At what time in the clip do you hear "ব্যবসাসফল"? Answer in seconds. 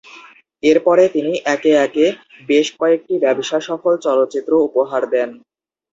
3.23-3.93